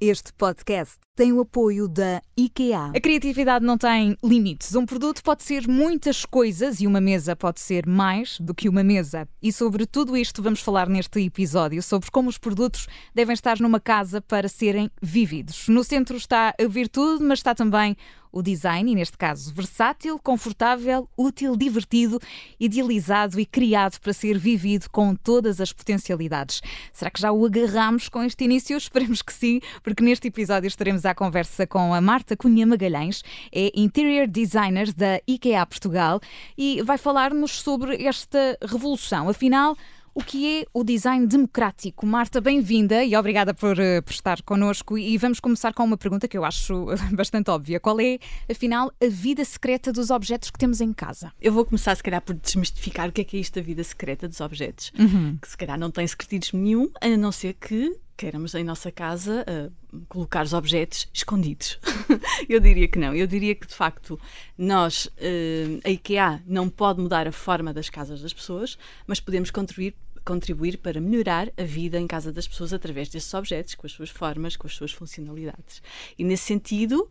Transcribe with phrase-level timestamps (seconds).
[0.00, 2.92] Este podcast tem o apoio da IKEA.
[2.94, 4.76] A criatividade não tem limites.
[4.76, 8.84] Um produto pode ser muitas coisas e uma mesa pode ser mais do que uma
[8.84, 9.28] mesa.
[9.42, 13.80] E sobre tudo isto vamos falar neste episódio, sobre como os produtos devem estar numa
[13.80, 15.66] casa para serem vividos.
[15.66, 17.96] No centro está a virtude, mas está também
[18.32, 22.20] o design, e neste caso versátil, confortável, útil, divertido,
[22.58, 26.60] idealizado e criado para ser vivido com todas as potencialidades.
[26.92, 28.76] Será que já o agarramos com este início?
[28.78, 33.72] Esperemos que sim, porque neste episódio estaremos à conversa com a Marta Cunha Magalhães, é
[33.74, 36.20] Interior Designer da IKEA Portugal
[36.56, 39.28] e vai falar-nos sobre esta revolução.
[39.28, 39.76] Afinal,
[40.18, 42.04] o que é o design democrático.
[42.04, 44.98] Marta, bem-vinda e obrigada por, uh, por estar connosco.
[44.98, 47.78] E vamos começar com uma pergunta que eu acho bastante óbvia.
[47.78, 48.18] Qual é,
[48.50, 51.32] afinal, a vida secreta dos objetos que temos em casa?
[51.40, 53.84] Eu vou começar, se calhar, por desmistificar o que é que é isto da vida
[53.84, 54.92] secreta dos objetos.
[54.98, 55.38] Uhum.
[55.40, 59.46] Que se calhar não tem secretismo nenhum, a não ser que queiramos em nossa casa
[59.48, 61.78] uh, colocar os objetos escondidos.
[62.48, 63.14] eu diria que não.
[63.14, 64.20] Eu diria que, de facto,
[64.58, 69.50] nós, uh, a IKEA, não pode mudar a forma das casas das pessoas, mas podemos
[69.50, 69.94] contribuir
[70.24, 74.10] contribuir para melhorar a vida em casa das pessoas através destes objetos, com as suas
[74.10, 75.80] formas, com as suas funcionalidades.
[76.18, 77.08] E nesse sentido,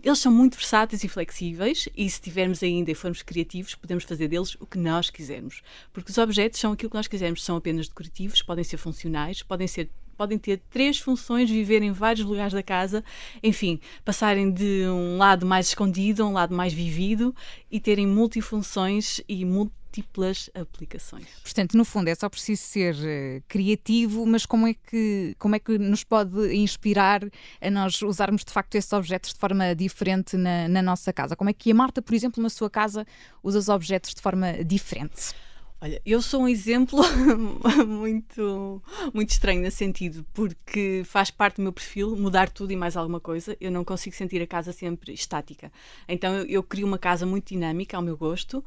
[0.00, 4.28] eles são muito versáteis e flexíveis, e se tivermos ainda e formos criativos, podemos fazer
[4.28, 5.60] deles o que nós quisermos.
[5.92, 9.66] Porque os objetos são aquilo que nós quisermos, são apenas decorativos, podem ser funcionais, podem
[9.66, 9.90] ser
[10.20, 13.02] podem ter três funções, viver em vários lugares da casa,
[13.42, 17.34] enfim, passarem de um lado mais escondido a um lado mais vivido
[17.70, 21.24] e terem multifunções e múltiplas aplicações.
[21.42, 25.58] Portanto, no fundo, é só preciso ser uh, criativo, mas como é, que, como é
[25.58, 27.22] que nos pode inspirar
[27.58, 31.34] a nós usarmos de facto esses objetos de forma diferente na, na nossa casa?
[31.34, 33.06] Como é que a Marta, por exemplo, na sua casa,
[33.42, 35.32] usa os objetos de forma diferente?
[35.82, 37.00] Olha, eu sou um exemplo
[37.88, 38.82] muito,
[39.14, 43.18] muito estranho nesse sentido, porque faz parte do meu perfil mudar tudo e mais alguma
[43.18, 43.56] coisa.
[43.58, 45.72] Eu não consigo sentir a casa sempre estática.
[46.06, 48.58] Então eu, eu crio uma casa muito dinâmica ao meu gosto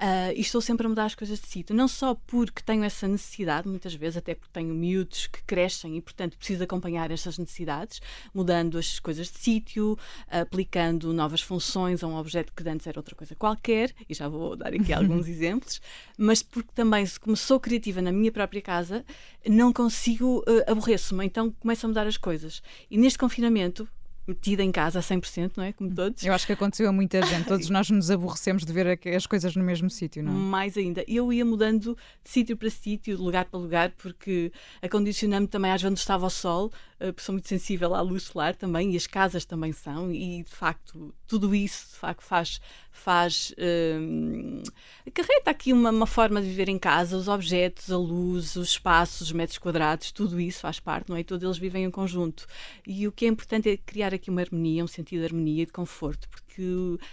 [0.00, 1.74] uh, e estou sempre a mudar as coisas de sítio.
[1.74, 6.00] Não só porque tenho essa necessidade, muitas vezes, até porque tenho miúdos que crescem e,
[6.00, 8.00] portanto, preciso acompanhar essas necessidades,
[8.32, 9.98] mudando as coisas de sítio,
[10.28, 14.56] aplicando novas funções a um objeto que antes era outra coisa qualquer, e já vou
[14.56, 15.80] dar aqui alguns exemplos,
[16.16, 19.04] mas por porque também, como sou criativa na minha própria casa,
[19.48, 22.62] não consigo, uh, aborreço-me, então começo a mudar as coisas.
[22.90, 23.88] E neste confinamento,
[24.26, 25.72] metida em casa a 100%, não é?
[25.72, 26.24] Como todos.
[26.24, 27.46] Eu acho que aconteceu a muita gente.
[27.46, 30.34] Todos nós nos aborrecemos de ver as coisas no mesmo sítio, não é?
[30.34, 31.04] Mais ainda.
[31.06, 35.82] Eu ia mudando de sítio para sítio, de lugar para lugar, porque acondicionando também às
[35.82, 39.44] vezes estava ao sol, uh, sou muito sensível à luz solar também, e as casas
[39.44, 42.60] também são, e de facto, tudo isso de facto faz
[42.92, 44.62] faz uh,
[45.06, 49.28] acarreta aqui uma, uma, forma de viver em casa, os objetos, a luz, os espaços,
[49.28, 51.20] os metros quadrados, tudo isso faz parte, não é?
[51.20, 52.46] E todos eles vivem em conjunto.
[52.86, 55.66] E o que é importante é criar aqui uma harmonia, um sentido de harmonia e
[55.66, 56.49] de conforto, porque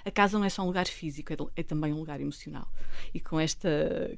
[0.05, 2.67] a casa não é só um lugar físico, é, é também um lugar emocional.
[3.13, 3.69] E com, esta,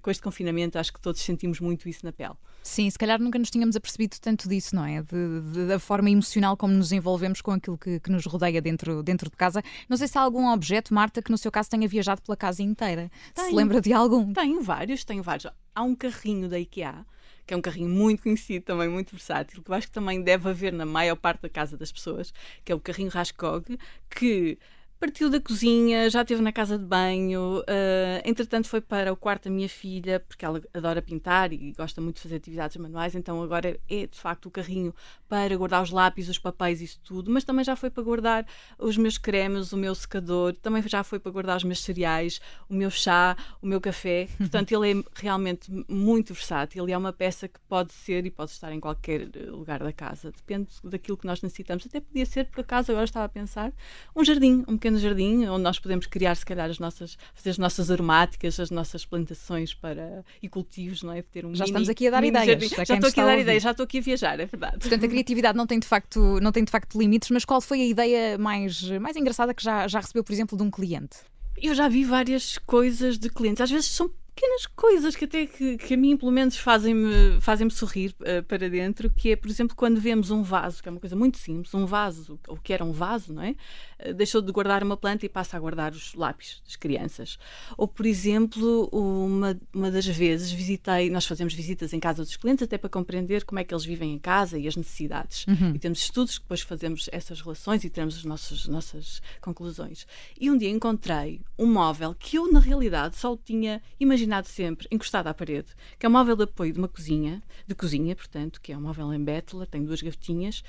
[0.02, 2.36] com este confinamento acho que todos sentimos muito isso na pele.
[2.64, 5.02] Sim, se calhar nunca nos tínhamos apercebido tanto disso, não é?
[5.02, 9.02] De, de, da forma emocional como nos envolvemos com aquilo que, que, nos rodeia dentro,
[9.02, 9.64] dentro de casa.
[9.88, 12.62] Não sei se há algum objeto, Marta, que no seu caso tenha viajado pela casa
[12.62, 13.10] inteira.
[13.34, 14.34] Tenho, se lembra de algum?
[14.34, 15.52] Tenho vários, tenho vários.
[15.74, 17.06] Há um carrinho da IKEA
[17.50, 20.48] que é um carrinho muito conhecido, também muito versátil, que eu acho que também deve
[20.48, 22.32] haver na maior parte da casa das pessoas,
[22.64, 23.76] que é o carrinho Raskog,
[24.08, 24.60] que
[25.00, 29.46] Partiu da cozinha, já esteve na casa de banho, uh, entretanto foi para o quarto
[29.46, 33.42] da minha filha, porque ela adora pintar e gosta muito de fazer atividades manuais, então
[33.42, 34.94] agora é de facto o carrinho
[35.30, 38.46] para guardar os lápis, os papéis, isso tudo, mas também já foi para guardar
[38.78, 42.74] os meus cremes, o meu secador, também já foi para guardar os meus cereais, o
[42.74, 44.28] meu chá, o meu café.
[44.38, 48.52] Portanto, ele é realmente muito versátil, ele é uma peça que pode ser e pode
[48.52, 51.86] estar em qualquer lugar da casa, depende daquilo que nós necessitamos.
[51.86, 53.72] Até podia ser, por acaso, agora estava a pensar,
[54.14, 57.52] um jardim, um pequeno pequeno jardim onde nós podemos criar, se calhar, as nossas, fazer
[57.52, 61.22] as nossas aromáticas, as nossas plantações para, e cultivos, não é?
[61.22, 62.70] Ter um já mini, estamos aqui a dar ideias.
[62.70, 64.80] Já estou aqui a dar a ideias, já estou aqui a viajar, é verdade.
[64.80, 67.82] Portanto, a criatividade não tem de facto, não tem de facto limites, mas qual foi
[67.82, 71.18] a ideia mais, mais engraçada que já, já recebeu, por exemplo, de um cliente?
[71.62, 73.62] Eu já vi várias coisas de clientes.
[73.62, 77.70] Às vezes são pequenas coisas que até que, que a mim pelo menos fazem-me fazem
[77.70, 81.00] sorrir uh, para dentro, que é, por exemplo, quando vemos um vaso, que é uma
[81.00, 83.56] coisa muito simples, um vaso, o que era um vaso, não é?
[84.00, 87.38] Uh, deixou de guardar uma planta e passa a guardar os lápis das crianças.
[87.78, 92.64] Ou, por exemplo, uma, uma das vezes visitei, nós fazemos visitas em casa dos clientes
[92.64, 95.46] até para compreender como é que eles vivem em casa e as necessidades.
[95.48, 95.74] Uhum.
[95.76, 100.08] E temos estudos que depois fazemos essas relações e temos as nossas, nossas conclusões.
[100.40, 104.88] E um dia encontrei um móvel que eu, na realidade, só tinha imaginado posicionado sempre
[104.92, 108.62] encostado à parede, que é um móvel de apoio de uma cozinha, de cozinha, portanto,
[108.62, 110.64] que é um móvel em bétula, tem duas gavetinhas,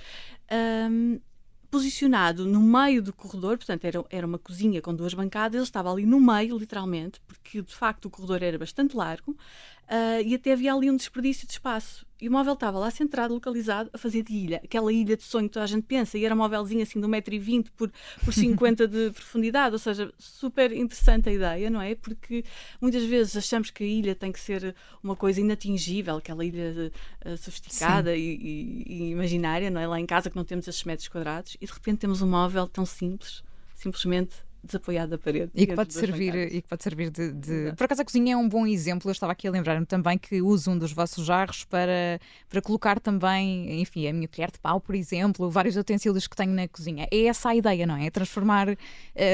[0.90, 1.20] um,
[1.70, 5.92] posicionado no meio do corredor, portanto, era, era uma cozinha com duas bancadas, ele estava
[5.92, 10.52] ali no meio, literalmente, porque de facto o corredor era bastante largo uh, e até
[10.52, 12.06] havia ali um desperdício de espaço.
[12.20, 15.48] E o móvel estava lá centrado, localizado, a fazer de ilha, aquela ilha de sonho
[15.48, 17.90] que toda a gente pensa, e era um móvelzinho assim de 1,20m por,
[18.24, 21.94] por 50 de profundidade, ou seja, super interessante a ideia, não é?
[21.94, 22.44] Porque
[22.80, 26.92] muitas vezes achamos que a ilha tem que ser uma coisa inatingível, aquela ilha
[27.24, 29.86] uh, sofisticada e, e, e, imaginária, não é?
[29.86, 32.66] Lá em casa que não temos esses metros quadrados, e de repente temos um móvel
[32.66, 33.42] tão simples,
[33.74, 35.50] simplesmente desapoiado da parede.
[35.54, 37.72] E que pode servir, e que pode servir de, de...
[37.76, 39.08] Por acaso a cozinha é um bom exemplo.
[39.08, 43.00] Eu estava aqui a lembrar-me também que uso um dos vossos jarros para, para colocar
[43.00, 47.06] também, enfim, a minha colher de pau, por exemplo, vários utensílios que tenho na cozinha.
[47.10, 48.06] É essa a ideia, não é?
[48.06, 48.76] é transformar uh,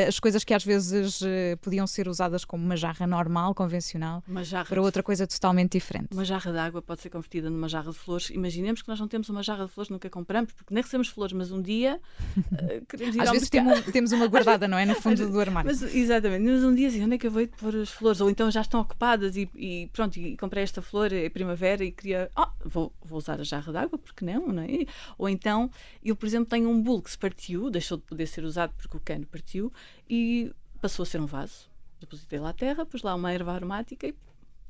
[0.09, 1.27] as coisas que às vezes uh,
[1.61, 6.09] podiam ser usadas como uma jarra normal, convencional, jarra para outra coisa totalmente diferente.
[6.13, 8.31] Uma jarra de água pode ser convertida numa jarra de flores.
[8.31, 11.33] Imaginemos que nós não temos uma jarra de flores, nunca compramos, porque nem recebemos flores,
[11.33, 12.01] mas um dia
[12.37, 14.87] uh, queremos ir Às vezes temos, temos uma guardada, não é?
[14.87, 15.71] No fundo do armário.
[15.71, 18.21] Mas, exatamente, mas um dia assim, onde é que eu vou pôr as flores?
[18.21, 21.93] Ou então já estão ocupadas e, e pronto, e comprei esta flor, é primavera e
[21.93, 24.87] queria, oh, vou, vou usar a jarra d'água, porque não, não é?
[25.19, 25.71] Ou então,
[26.05, 28.97] eu, por exemplo, tenho um bolo que se partiu, deixou de poder ser usado porque
[28.97, 29.73] o cano partiu
[30.09, 31.71] e passou a ser um vaso.
[32.01, 34.15] Depositei lá a terra, pus lá uma erva aromática e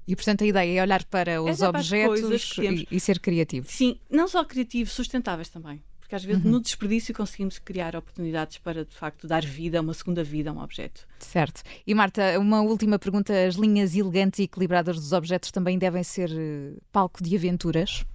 [0.09, 3.67] e, portanto, a ideia é olhar para os Essa objetos e, e, ser criativo.
[3.69, 5.83] Sim, não só criativos, sustentáveis também.
[6.07, 6.53] Porque às vezes uhum.
[6.53, 10.61] no desperdício conseguimos criar oportunidades para de facto dar vida, uma segunda vida a um
[10.63, 11.05] objeto.
[11.19, 11.63] Certo.
[11.85, 16.31] E Marta, uma última pergunta: as linhas elegantes e equilibradas dos objetos também devem ser
[16.31, 18.07] eh, palco de aventuras?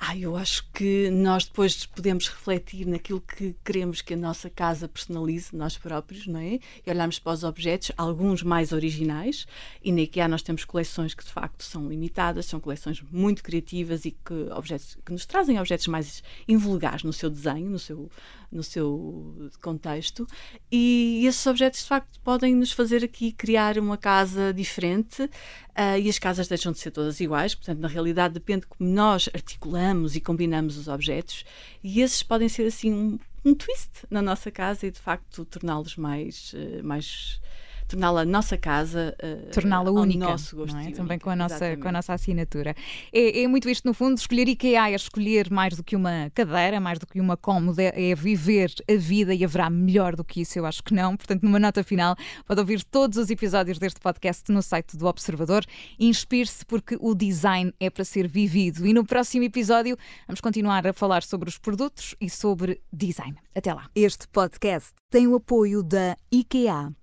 [0.00, 4.86] Ah, eu acho que nós depois podemos refletir naquilo que queremos que a nossa casa
[4.86, 6.60] personalize, nós próprios, não é?
[6.86, 9.44] E olharmos para os objetos, alguns mais originais,
[9.82, 14.04] e na IKEA nós temos coleções que de facto são limitadas, são coleções muito criativas
[14.04, 18.08] e que, objetos, que nos trazem objetos mais invulgares no seu desenho, no seu,
[18.52, 20.28] no seu contexto,
[20.70, 26.08] e esses objetos de facto podem nos fazer aqui criar uma casa diferente uh, e
[26.08, 29.87] as casas deixam de ser todas iguais, portanto, na realidade depende de como nós articulamos
[30.16, 31.44] e combinamos os objetos,
[31.82, 35.96] e esses podem ser assim um, um twist na nossa casa e de facto torná-los
[35.96, 37.40] mais, uh, mais
[37.88, 40.90] torná-la a nossa casa, uh, torná-la única, nosso gosto é?
[40.92, 42.74] também com a, nossa, com a nossa assinatura.
[43.12, 46.78] É, é, muito isto, no fundo, escolher IKEA é escolher mais do que uma cadeira,
[46.78, 50.58] mais do que uma cómoda, é viver a vida e haverá melhor do que isso,
[50.58, 51.16] eu acho que não.
[51.16, 52.14] Portanto, numa nota final,
[52.46, 55.64] pode ouvir todos os episódios deste podcast no site do Observador.
[55.98, 58.86] Inspire-se porque o design é para ser vivido.
[58.86, 59.96] E no próximo episódio
[60.26, 63.36] vamos continuar a falar sobre os produtos e sobre design.
[63.54, 63.88] Até lá.
[63.94, 66.97] Este podcast tem o apoio da IKEA.